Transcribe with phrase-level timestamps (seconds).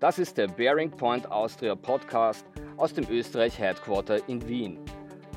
[0.00, 4.78] Das ist der Bearing Point Austria Podcast aus dem Österreich Headquarter in Wien.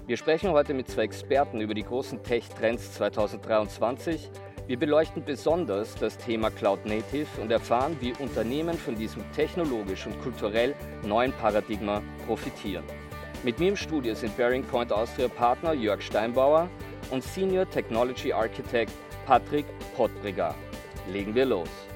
[0.05, 4.29] Wir sprechen heute mit zwei Experten über die großen Tech-Trends 2023.
[4.67, 10.21] Wir beleuchten besonders das Thema Cloud Native und erfahren, wie Unternehmen von diesem technologisch und
[10.21, 10.75] kulturell
[11.07, 12.83] neuen Paradigma profitieren.
[13.41, 16.69] Mit mir im Studio sind Bearing Point Austria Partner Jörg Steinbauer
[17.09, 18.91] und Senior Technology Architect
[19.25, 19.65] Patrick
[19.95, 20.53] Pottbriger.
[21.11, 21.90] Legen wir los.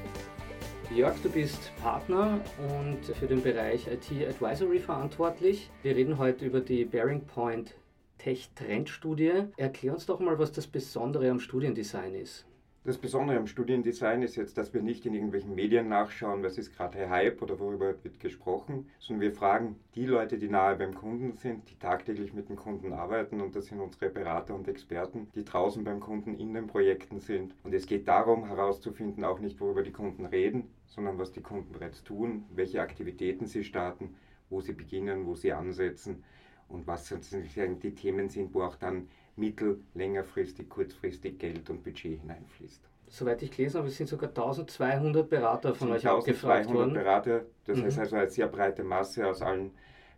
[0.94, 2.40] Jörg, du bist Partner
[2.80, 5.70] und für den Bereich IT Advisory verantwortlich.
[5.82, 7.76] Wir reden heute über die Bearing Point
[8.18, 9.46] Tech Trendstudie.
[9.58, 12.46] Erklär uns doch mal, was das Besondere am Studiendesign ist.
[12.86, 16.72] Das Besondere am Studiendesign ist jetzt, dass wir nicht in irgendwelchen Medien nachschauen, was ist
[16.72, 21.34] gerade Hype oder worüber wird gesprochen, sondern wir fragen die Leute, die nahe beim Kunden
[21.36, 25.44] sind, die tagtäglich mit dem Kunden arbeiten und das sind unsere Berater und Experten, die
[25.44, 27.56] draußen beim Kunden in den Projekten sind.
[27.64, 31.72] Und es geht darum herauszufinden, auch nicht worüber die Kunden reden, sondern was die Kunden
[31.72, 34.14] bereits tun, welche Aktivitäten sie starten,
[34.52, 36.24] wo sie beginnen, wo sie ansetzen
[36.68, 42.20] und was sozusagen die Themen sind, wo auch dann mittel-, längerfristig, kurzfristig Geld und Budget
[42.22, 42.82] hineinfließt.
[43.08, 46.98] Soweit ich gelesen habe, es sind sogar 1200 Berater von euch abgefragt worden.
[46.98, 47.84] 1200 Berater, das mhm.
[47.86, 49.72] heißt also eine sehr breite Masse aus allen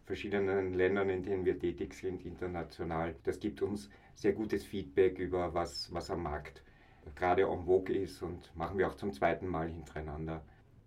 [0.06, 3.16] verschiedenen Ländern, in denen wir tätig sind, international.
[3.24, 6.64] Das gibt uns sehr gutes Feedback über was, was am Markt
[7.16, 10.42] gerade en vogue ist und machen wir auch zum zweiten Mal hintereinander.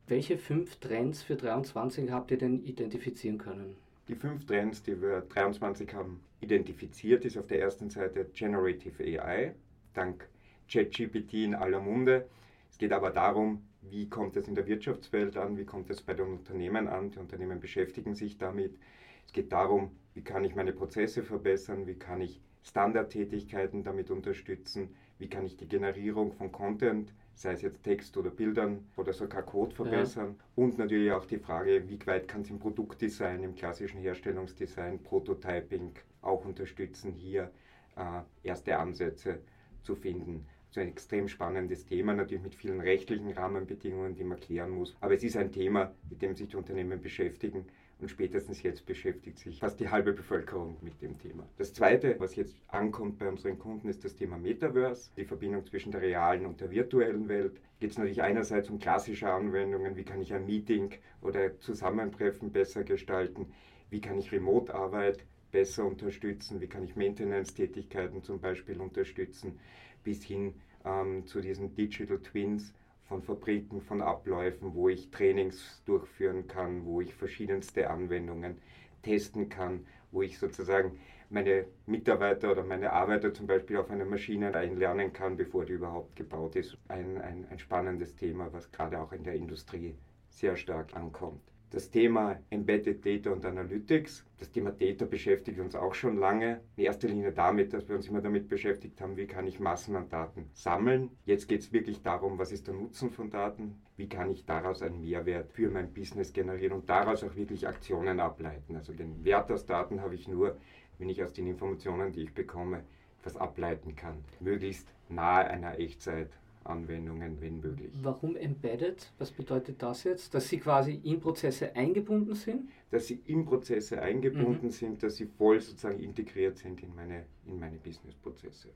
[0.07, 3.77] Welche fünf Trends für 23 habt ihr denn identifizieren können?
[4.09, 9.55] Die fünf Trends, die wir 23 haben identifiziert, ist auf der ersten Seite Generative AI,
[9.95, 10.29] dank
[10.71, 12.29] ChatGPT in aller Munde.
[12.71, 16.15] Es geht aber darum, wie kommt es in der Wirtschaftswelt an, wie kommt es bei
[16.15, 17.11] den Unternehmen an.
[17.11, 18.79] Die Unternehmen beschäftigen sich damit.
[19.27, 24.95] Es geht darum, wie kann ich meine Prozesse verbessern, wie kann ich Standardtätigkeiten damit unterstützen,
[25.19, 29.43] wie kann ich die Generierung von Content sei es jetzt Text oder Bildern oder sogar
[29.43, 30.37] Code verbessern.
[30.37, 30.45] Ja.
[30.63, 35.93] Und natürlich auch die Frage, wie weit kann es im Produktdesign, im klassischen Herstellungsdesign, Prototyping
[36.23, 37.51] auch unterstützen, hier
[37.97, 39.41] äh, erste Ansätze
[39.83, 40.47] zu finden.
[40.71, 44.97] So ein extrem spannendes Thema, natürlich mit vielen rechtlichen Rahmenbedingungen, die man klären muss.
[45.01, 47.67] Aber es ist ein Thema, mit dem sich die Unternehmen beschäftigen
[48.01, 51.47] und spätestens jetzt beschäftigt sich fast die halbe Bevölkerung mit dem Thema.
[51.59, 55.93] Das Zweite, was jetzt ankommt bei unseren Kunden, ist das Thema Metaverse, die Verbindung zwischen
[55.93, 57.61] der realen und der virtuellen Welt.
[57.79, 62.85] Geht es natürlich einerseits um klassische Anwendungen, wie kann ich ein Meeting oder Zusammentreffen besser
[62.85, 63.53] gestalten,
[63.91, 69.59] wie kann ich Remote-Arbeit besser unterstützen, wie kann ich Maintenance-Tätigkeiten zum Beispiel unterstützen,
[70.05, 72.73] bis hin ähm, zu diesen Digital Twins,
[73.11, 78.59] von Fabriken, von Abläufen, wo ich Trainings durchführen kann, wo ich verschiedenste Anwendungen
[79.03, 84.55] testen kann, wo ich sozusagen meine Mitarbeiter oder meine Arbeiter zum Beispiel auf eine Maschine
[84.55, 86.79] einlernen kann, bevor die überhaupt gebaut ist.
[86.87, 89.97] Ein, ein, ein spannendes Thema, was gerade auch in der Industrie
[90.29, 94.25] sehr stark ankommt das Thema Embedded Data und Analytics.
[94.39, 96.61] Das Thema Data beschäftigt uns auch schon lange.
[96.77, 99.95] In erster Linie damit, dass wir uns immer damit beschäftigt haben, wie kann ich Massen
[99.95, 101.11] an Daten sammeln.
[101.25, 104.83] Jetzt geht es wirklich darum, was ist der Nutzen von Daten, wie kann ich daraus
[104.83, 108.75] einen Mehrwert für mein Business generieren und daraus auch wirklich Aktionen ableiten.
[108.75, 110.57] Also den Wert aus Daten habe ich nur,
[110.99, 112.83] wenn ich aus den Informationen, die ich bekomme,
[113.23, 114.25] was ableiten kann.
[114.41, 116.31] Möglichst nahe einer Echtzeit
[116.65, 117.91] Anwendungen, wenn möglich.
[118.03, 119.11] Warum embedded?
[119.19, 120.35] Was bedeutet das jetzt?
[120.35, 122.71] Dass sie quasi in Prozesse eingebunden sind?
[122.91, 124.71] Dass sie in Prozesse eingebunden mhm.
[124.71, 128.69] sind, dass sie voll sozusagen integriert sind in meine, in meine Businessprozesse.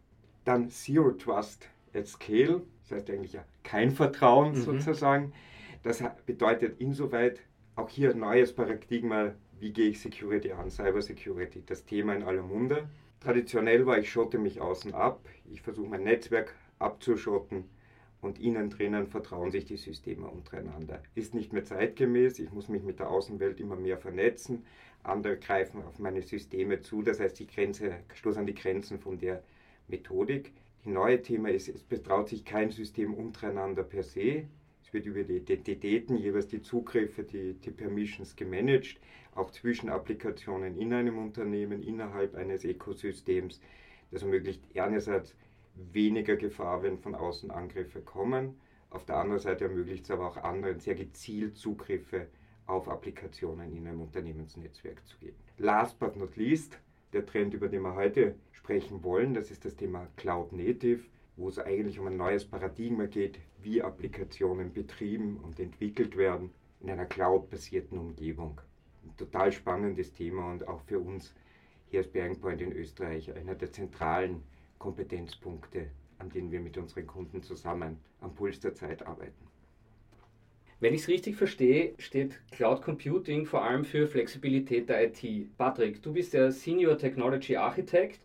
[0.44, 4.62] Dann Zero Trust at Scale, das heißt eigentlich ja kein Vertrauen mhm.
[4.62, 5.32] sozusagen.
[5.82, 7.40] Das bedeutet insoweit
[7.76, 12.22] auch hier ein neues Paradigma, wie gehe ich Security an, Cyber Security, das Thema in
[12.22, 12.88] aller Munde.
[13.20, 17.64] Traditionell war ich schotte mich außen ab, ich versuche mein Netzwerk abzuschotten
[18.20, 21.02] und innen drinnen vertrauen sich die Systeme untereinander.
[21.14, 24.64] Ist nicht mehr zeitgemäß, ich muss mich mit der Außenwelt immer mehr vernetzen,
[25.02, 29.18] andere greifen auf meine Systeme zu, das heißt, die Grenze, stoßen an die Grenzen von
[29.18, 29.42] der
[29.86, 30.52] Methodik.
[30.84, 34.44] Die neue Thema ist, es betraut sich kein System untereinander per se,
[34.82, 38.98] es wird über die Identitäten jeweils die Zugriffe, die, die Permissions gemanagt,
[39.34, 43.60] auch zwischen Applikationen in einem Unternehmen, innerhalb eines Ökosystems.
[44.10, 45.34] Das ermöglicht einerseits
[45.74, 48.56] weniger Gefahr, wenn von außen Angriffe kommen.
[48.90, 52.28] Auf der anderen Seite ermöglicht es aber auch anderen sehr gezielt Zugriffe
[52.66, 55.36] auf Applikationen in einem Unternehmensnetzwerk zu geben.
[55.58, 56.78] Last but not least,
[57.12, 61.02] der Trend, über den wir heute sprechen wollen, das ist das Thema Cloud Native,
[61.36, 66.50] wo es eigentlich um ein neues Paradigma geht, wie Applikationen betrieben und entwickelt werden
[66.80, 68.60] in einer cloud-basierten Umgebung.
[69.04, 71.34] Ein total spannendes Thema und auch für uns
[71.88, 74.42] hier als Bearing Point in Österreich einer der zentralen
[74.84, 75.86] Kompetenzpunkte,
[76.18, 79.48] an denen wir mit unseren Kunden zusammen am Puls der Zeit arbeiten.
[80.78, 85.56] Wenn ich es richtig verstehe, steht Cloud Computing vor allem für Flexibilität der IT.
[85.56, 88.20] Patrick, du bist der Senior Technology Architect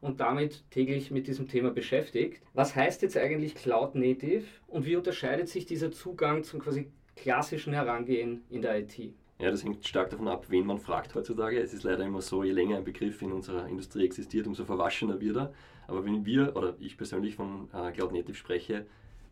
[0.00, 2.42] und damit täglich mit diesem Thema beschäftigt.
[2.54, 7.72] Was heißt jetzt eigentlich Cloud Native und wie unterscheidet sich dieser Zugang zum quasi klassischen
[7.72, 9.14] Herangehen in der IT?
[9.40, 11.58] Ja, das hängt stark davon ab, wen man fragt heutzutage.
[11.58, 15.18] Es ist leider immer so, je länger ein Begriff in unserer Industrie existiert, umso verwaschener
[15.18, 15.54] wird er.
[15.86, 18.84] Aber wenn wir oder ich persönlich von äh, Cloud Native spreche,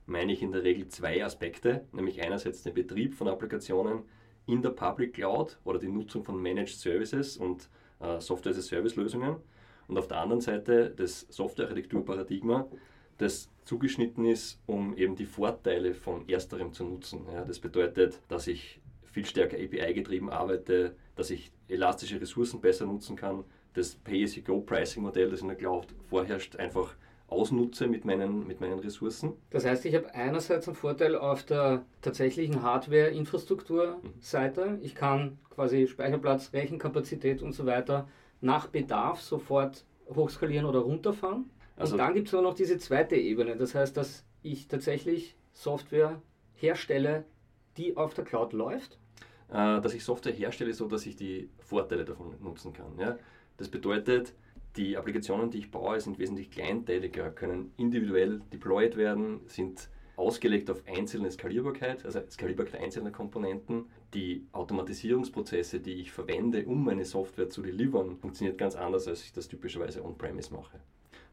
[0.07, 4.05] meine ich in der Regel zwei Aspekte, nämlich einerseits den Betrieb von Applikationen
[4.47, 7.69] in der Public Cloud oder die Nutzung von Managed Services und
[8.01, 9.37] äh, Software-as-a-Service-Lösungen
[9.89, 12.67] und auf der anderen Seite das Software-Architektur-Paradigma,
[13.19, 17.27] das zugeschnitten ist, um eben die Vorteile von ersterem zu nutzen.
[17.31, 18.78] Ja, das bedeutet, dass ich
[19.11, 23.45] viel stärker API-getrieben arbeite, dass ich elastische Ressourcen besser nutzen kann,
[23.75, 26.95] das Pay-as-you-go-Pricing-Modell, das in der Cloud vorherrscht, einfach
[27.29, 29.33] ausnutze mit meinen, mit meinen Ressourcen.
[29.51, 34.79] Das heißt, ich habe einerseits einen Vorteil auf der tatsächlichen Hardware-Infrastruktur-Seite.
[34.83, 38.09] Ich kann quasi Speicherplatz, Rechenkapazität und so weiter
[38.41, 41.51] nach Bedarf sofort hochskalieren oder runterfahren.
[41.77, 43.57] Also und dann gibt es aber noch diese zweite Ebene.
[43.57, 46.23] Das heißt, dass ich tatsächlich Software
[46.55, 47.25] herstelle,
[47.79, 48.99] die auf der Cloud läuft.
[49.51, 52.99] Äh, dass ich Software herstelle, so dass ich die Vorteile davon nutzen kann.
[52.99, 53.19] Ja?
[53.57, 54.35] Das bedeutet,
[54.77, 60.83] die Applikationen, die ich baue, sind wesentlich kleinteiliger, können individuell deployed werden, sind ausgelegt auf
[60.87, 63.87] einzelne Skalierbarkeit, also Skalierbarkeit einzelner Komponenten.
[64.13, 69.33] Die Automatisierungsprozesse, die ich verwende, um meine Software zu delivern, funktioniert ganz anders, als ich
[69.33, 70.79] das typischerweise on-premise mache.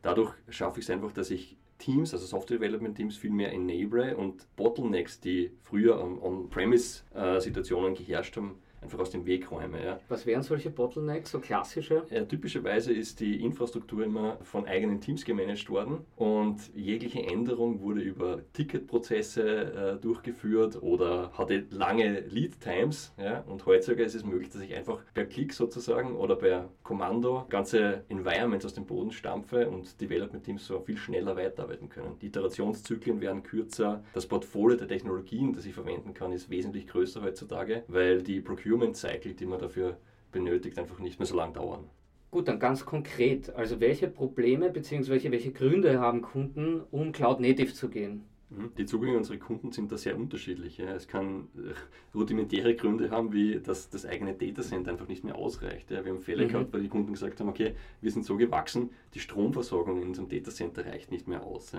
[0.05, 4.15] Dadurch schaffe ich es einfach, dass ich Teams, also Software Development Teams, viel mehr enable
[4.15, 9.83] und Bottlenecks, die früher on-premise-Situationen geherrscht haben, einfach aus dem Weg räume.
[9.83, 9.99] Ja.
[10.09, 12.03] Was wären solche Bottlenecks, so klassische?
[12.09, 18.01] Ja, typischerweise ist die Infrastruktur immer von eigenen Teams gemanagt worden und jegliche Änderung wurde
[18.01, 23.13] über Ticketprozesse äh, durchgeführt oder hatte lange Lead Times.
[23.17, 23.41] Ja.
[23.47, 28.03] Und heutzutage ist es möglich, dass ich einfach per Klick sozusagen oder per Kommando ganze
[28.09, 32.17] Environments aus dem Boden stampfe und Development Teams so viel schneller weiterarbeiten können.
[32.21, 37.23] Die Iterationszyklen werden kürzer, das Portfolio der Technologien, das ich verwenden kann, ist wesentlich größer
[37.23, 39.97] heutzutage, weil die Procurement Procurement Cycle, die man dafür
[40.31, 41.85] benötigt, einfach nicht mehr so lange dauern.
[42.31, 43.55] Gut, dann ganz konkret.
[43.55, 45.31] Also welche Probleme bzw.
[45.31, 48.23] welche Gründe haben Kunden, um Cloud Native zu gehen?
[48.49, 48.71] Mhm.
[48.77, 50.79] Die Zugänge unserer Kunden sind da sehr unterschiedlich.
[50.79, 51.71] Es kann äh,
[52.13, 55.89] rudimentäre Gründe haben, wie dass das eigene Datacenter einfach nicht mehr ausreicht.
[55.89, 56.49] Wir haben Fälle mhm.
[56.49, 60.27] gehabt, weil die Kunden gesagt haben, okay, wir sind so gewachsen, die Stromversorgung in unserem
[60.27, 61.71] Datacenter reicht nicht mehr aus.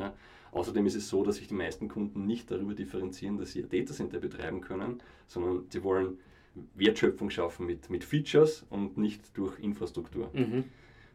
[0.53, 3.67] Außerdem ist es so, dass sich die meisten Kunden nicht darüber differenzieren, dass sie ihr
[3.67, 6.19] Datacenter betreiben können, sondern sie wollen
[6.75, 10.31] Wertschöpfung schaffen mit, mit Features und nicht durch Infrastruktur.
[10.33, 10.65] Mhm.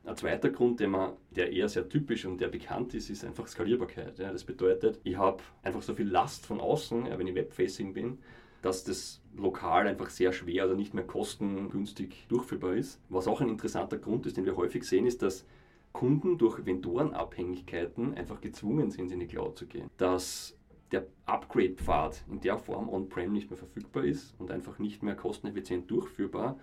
[0.04, 3.48] Ein zweiter Grund, der, man, der eher sehr typisch und der bekannt ist, ist einfach
[3.48, 4.18] Skalierbarkeit.
[4.18, 4.32] Ja.
[4.32, 8.18] Das bedeutet, ich habe einfach so viel Last von außen, ja, wenn ich Webfacing bin,
[8.64, 13.00] dass das lokal einfach sehr schwer oder nicht mehr kostengünstig durchführbar ist.
[13.10, 15.46] Was auch ein interessanter Grund ist, den wir häufig sehen, ist, dass
[15.94, 19.90] Kunden durch Vendorenabhängigkeiten einfach gezwungen sind, in die Cloud zu gehen.
[19.98, 20.58] Dass
[20.92, 25.90] der Upgrade-Pfad in der Form on-prem nicht mehr verfügbar ist und einfach nicht mehr kosteneffizient
[25.90, 26.58] durchführbar.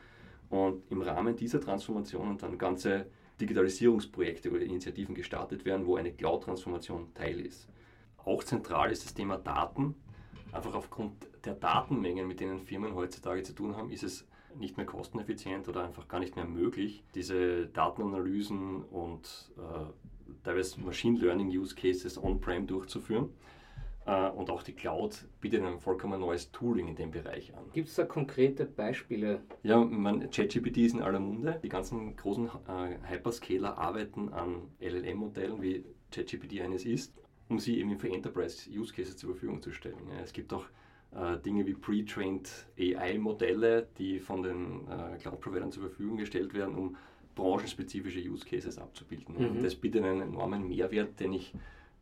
[0.51, 3.07] Und im Rahmen dieser Transformationen dann ganze
[3.41, 7.69] Digitalisierungsprojekte oder Initiativen gestartet werden, wo eine Cloud-Transformation Teil ist.
[8.19, 9.95] Auch zentral ist das Thema Daten.
[10.53, 11.13] Einfach aufgrund
[11.45, 14.27] der Datenmengen, mit denen Firmen heutzutage zu tun haben, ist es
[14.57, 21.19] nicht mehr kosteneffizient oder einfach gar nicht mehr möglich, diese Datenanalysen und äh, teilweise Machine
[21.19, 23.31] Learning Use Cases on-prem durchzuführen.
[24.09, 27.65] Äh, und auch die Cloud bietet ein vollkommen neues Tooling in dem Bereich an.
[27.75, 29.43] Gibt es da konkrete Beispiele?
[29.63, 29.85] Ja,
[30.31, 31.61] ChatGPT ist in aller Munde.
[31.63, 37.13] Die ganzen großen äh, Hyperscaler arbeiten an LLM-Modellen, wie ChatGPT eines ist,
[37.51, 39.99] um sie eben für Enterprise-Use Cases zur Verfügung zu stellen.
[40.23, 40.65] Es gibt auch
[41.15, 44.87] äh, Dinge wie pre-trained AI-Modelle, die von den
[45.21, 46.97] Cloud-Providern zur Verfügung gestellt werden, um
[47.35, 49.59] branchenspezifische Use Cases abzubilden.
[49.59, 49.63] Mhm.
[49.63, 51.53] Das bietet einen enormen Mehrwert, den ich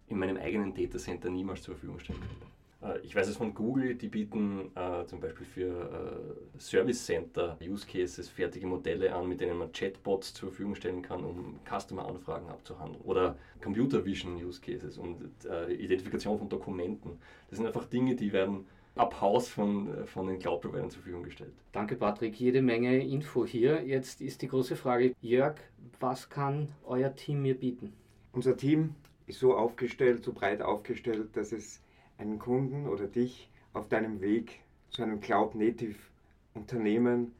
[0.08, 2.46] in meinem eigenen Datacenter niemals zur Verfügung stellen könnte.
[2.82, 7.56] Äh, ich weiß es von Google, die bieten äh, zum Beispiel für äh, Service Center
[7.62, 12.48] Use Cases fertige Modelle an, mit denen man Chatbots zur Verfügung stellen kann, um Customer-Anfragen
[12.48, 13.02] abzuhandeln.
[13.04, 17.18] Oder Computer Vision Use Cases und äh, Identifikation von Dokumenten.
[17.48, 21.22] Das sind einfach Dinge, die werden ab Haus von, äh, von den Cloud-Providern zur Verfügung
[21.22, 21.52] gestellt.
[21.72, 22.38] Danke, Patrick.
[22.40, 23.82] Jede Menge Info hier.
[23.84, 25.56] Jetzt ist die große Frage, Jörg,
[26.00, 27.92] was kann euer Team mir bieten?
[28.32, 28.94] Unser Team
[29.26, 31.80] ist so aufgestellt, so breit aufgestellt, dass es
[32.18, 37.32] einen Kunden oder dich auf deinem Weg zu einem Cloud-Native-Unternehmen,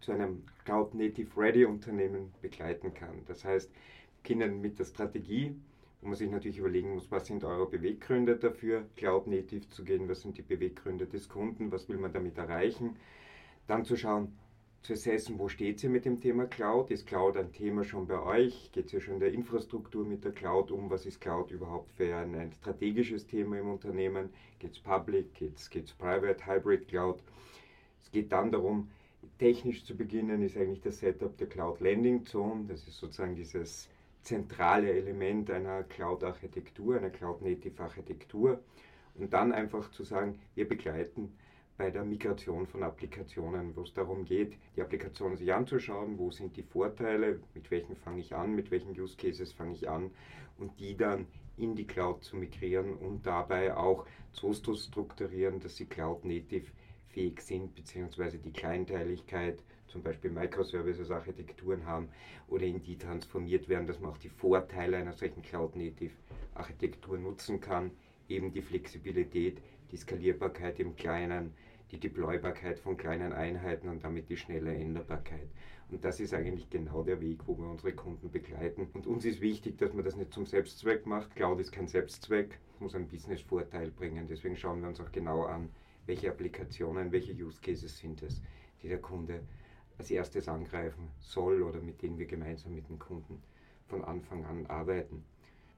[0.00, 3.24] zu einem Cloud-Native-Ready-Unternehmen begleiten kann.
[3.26, 3.70] Das heißt,
[4.22, 5.56] können mit der Strategie
[6.04, 10.06] wo man sich natürlich überlegen muss, was sind eure Beweggründe dafür, Cloud Native zu gehen,
[10.06, 12.96] was sind die Beweggründe des Kunden, was will man damit erreichen.
[13.66, 14.36] Dann zu schauen,
[14.84, 16.90] zu assessen, wo steht sie mit dem Thema Cloud?
[16.90, 18.70] Ist Cloud ein Thema schon bei euch?
[18.70, 20.90] Geht es ja schon in der Infrastruktur mit der Cloud um?
[20.90, 24.28] Was ist Cloud überhaupt für ein, ein strategisches Thema im Unternehmen?
[24.58, 25.32] Geht es Public?
[25.34, 26.46] Geht es Private?
[26.46, 27.22] Hybrid Cloud?
[28.02, 28.90] Es geht dann darum,
[29.38, 32.66] technisch zu beginnen, ist eigentlich das Setup der Cloud Landing Zone.
[32.68, 33.88] Das ist sozusagen dieses
[34.20, 38.60] zentrale Element einer Cloud-Architektur, einer Cloud-Native-Architektur.
[39.14, 41.32] Und dann einfach zu sagen, wir begleiten
[41.76, 46.56] bei der Migration von Applikationen, wo es darum geht, die Applikation sich anzuschauen, wo sind
[46.56, 50.10] die Vorteile, mit welchen fange ich an, mit welchen Use Cases fange ich an
[50.58, 51.26] und die dann
[51.56, 56.66] in die Cloud zu migrieren und dabei auch so zu strukturieren, dass sie Cloud Native
[57.08, 62.08] fähig sind, beziehungsweise die Kleinteiligkeit, zum Beispiel Microservices Architekturen haben
[62.48, 66.14] oder in die transformiert werden, dass man auch die Vorteile einer solchen Cloud Native
[66.54, 67.92] Architektur nutzen kann,
[68.28, 69.58] eben die Flexibilität,
[69.92, 71.52] die Skalierbarkeit im Kleinen,
[71.94, 75.48] die Deploybarkeit von kleinen Einheiten und damit die schnelle Änderbarkeit.
[75.90, 78.88] Und das ist eigentlich genau der Weg, wo wir unsere Kunden begleiten.
[78.94, 81.36] Und uns ist wichtig, dass man das nicht zum Selbstzweck macht.
[81.36, 84.26] Cloud ist kein Selbstzweck, muss einen Business-Vorteil bringen.
[84.28, 85.70] Deswegen schauen wir uns auch genau an,
[86.06, 88.42] welche Applikationen, welche Use Cases sind es,
[88.82, 89.40] die der Kunde
[89.96, 93.40] als erstes angreifen soll oder mit denen wir gemeinsam mit dem Kunden
[93.86, 95.22] von Anfang an arbeiten.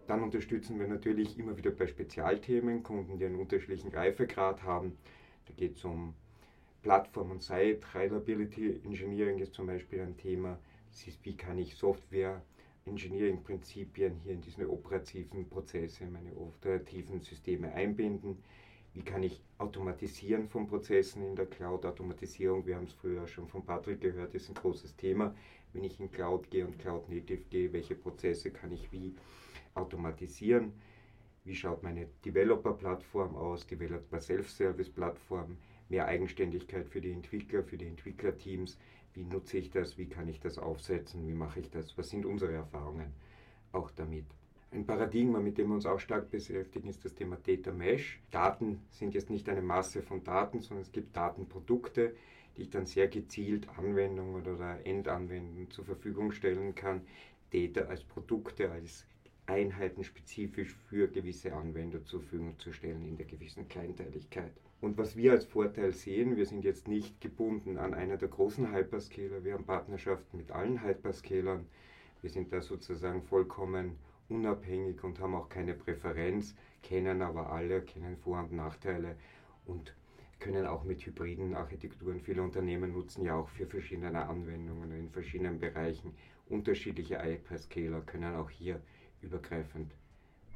[0.06, 4.96] Dann unterstützen wir natürlich immer wieder bei Spezialthemen Kunden, die einen unterschiedlichen Reifegrad haben.
[5.46, 6.14] Da geht es um
[6.82, 7.80] Plattform und Site.
[7.94, 10.58] Reliability Engineering ist zum Beispiel ein Thema.
[10.90, 12.42] Das ist, wie kann ich Software
[12.86, 18.38] Engineering-Prinzipien hier in diese operativen Prozesse, meine operativen Systeme einbinden.
[18.94, 21.84] Wie kann ich automatisieren von Prozessen in der Cloud?
[21.84, 25.34] Automatisierung, wir haben es früher schon von Patrick gehört, ist ein großes Thema.
[25.72, 29.14] Wenn ich in Cloud gehe und Cloud Native gehe, welche Prozesse kann ich wie
[29.74, 30.72] automatisieren.
[31.46, 35.56] Wie schaut meine Developer-Plattform aus, Developer Self-Service-Plattform,
[35.88, 38.76] mehr Eigenständigkeit für die Entwickler, für die Entwicklerteams.
[39.14, 39.96] Wie nutze ich das?
[39.96, 41.26] Wie kann ich das aufsetzen?
[41.28, 41.96] Wie mache ich das?
[41.96, 43.12] Was sind unsere Erfahrungen
[43.70, 44.24] auch damit?
[44.72, 48.20] Ein Paradigma, mit dem wir uns auch stark beschäftigen, ist das Thema Data Mesh.
[48.32, 52.16] Daten sind jetzt nicht eine Masse von Daten, sondern es gibt Datenprodukte,
[52.56, 57.02] die ich dann sehr gezielt Anwendungen oder Endanwendungen zur Verfügung stellen kann.
[57.52, 59.06] Data als Produkte, als
[59.46, 64.52] Einheiten spezifisch für gewisse Anwender zur Verfügung zu stellen in der gewissen Kleinteiligkeit.
[64.80, 68.74] Und was wir als Vorteil sehen, wir sind jetzt nicht gebunden an einer der großen
[68.74, 71.66] Hyperscaler, wir haben Partnerschaften mit allen Hyperscalern,
[72.22, 73.96] wir sind da sozusagen vollkommen
[74.28, 79.16] unabhängig und haben auch keine Präferenz, kennen aber alle, kennen Vor- und Nachteile
[79.64, 79.94] und
[80.38, 85.58] können auch mit hybriden Architekturen, viele Unternehmen nutzen ja auch für verschiedene Anwendungen in verschiedenen
[85.58, 86.14] Bereichen.
[86.48, 88.80] Unterschiedliche Hyperscaler, können auch hier
[89.26, 89.92] übergreifend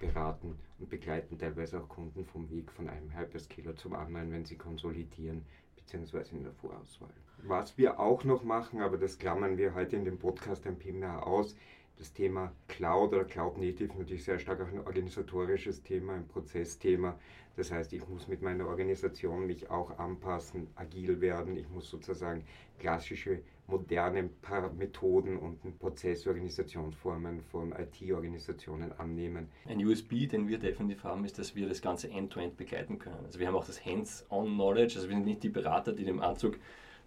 [0.00, 4.56] beraten und begleiten teilweise auch Kunden vom Weg von einem Hyperscaler zum anderen, wenn sie
[4.56, 5.42] konsolidieren
[5.76, 7.12] beziehungsweise in der Vorauswahl.
[7.42, 11.00] Was wir auch noch machen, aber das klammern wir heute in dem Podcast ein bisschen
[11.00, 11.56] mehr aus,
[12.00, 17.18] das Thema Cloud oder Cloud Native natürlich sehr stark auch ein organisatorisches Thema, ein Prozessthema.
[17.56, 21.56] Das heißt, ich muss mit meiner Organisation mich auch anpassen, agil werden.
[21.56, 22.44] Ich muss sozusagen
[22.78, 24.30] klassische, moderne
[24.78, 29.48] Methoden und Prozessorganisationsformen von IT-Organisationen annehmen.
[29.66, 33.26] Ein USB, den wir definitiv haben, ist, dass wir das Ganze end-to-end -End begleiten können.
[33.26, 36.58] Also wir haben auch das Hands-on-Knowledge, also wir sind nicht die Berater, die dem Anzug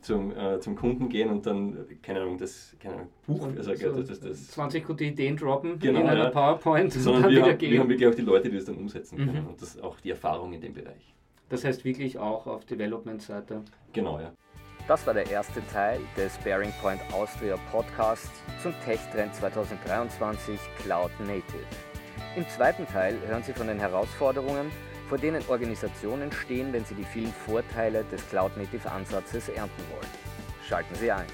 [0.03, 4.01] zum, äh, zum Kunden gehen und dann, keine Ahnung, das keine Ahnung, Buch, also, so
[4.01, 6.29] das, das, das 20 gute Ideen droppen genau, in einer ja.
[6.29, 7.72] PowerPoint Sondern und dann wir, wieder haben, gehen.
[7.72, 9.48] wir haben wirklich auch die Leute, die das dann umsetzen können mhm.
[9.48, 11.13] und das auch die Erfahrung in dem Bereich.
[11.50, 13.62] Das heißt wirklich auch auf Development-Seite?
[13.93, 14.33] Genau, ja.
[14.88, 21.43] Das war der erste Teil des Bearing Point Austria Podcasts zum Tech-Trend 2023 Cloud Native.
[22.36, 24.72] Im zweiten Teil hören Sie von den Herausforderungen,
[25.10, 30.10] vor denen Organisationen stehen, wenn sie die vielen Vorteile des Cloud-Native-Ansatzes ernten wollen.
[30.67, 31.27] Schalten Sie ein.